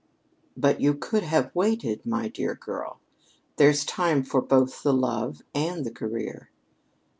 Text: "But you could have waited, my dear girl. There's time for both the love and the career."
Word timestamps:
"But 0.57 0.81
you 0.81 0.95
could 0.95 1.21
have 1.21 1.53
waited, 1.55 2.07
my 2.07 2.27
dear 2.27 2.55
girl. 2.55 2.99
There's 3.57 3.85
time 3.85 4.23
for 4.23 4.41
both 4.41 4.81
the 4.81 4.93
love 4.95 5.43
and 5.53 5.85
the 5.85 5.91
career." 5.91 6.49